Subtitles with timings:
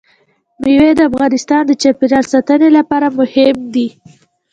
[0.61, 3.87] مېوې د افغانستان د چاپیریال ساتنې لپاره مهم دي.